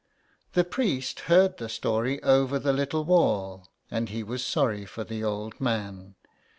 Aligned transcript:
The 0.53 0.63
priest 0.63 1.19
heard 1.29 1.57
the 1.57 1.69
story 1.69 2.23
over 2.23 2.57
the 2.57 2.73
little 2.73 3.05
wall, 3.05 3.67
and 3.91 4.09
he 4.09 4.23
was 4.23 4.43
sorry 4.43 4.83
for 4.83 5.03
the 5.03 5.23
old 5.23 5.61
man. 5.61 6.15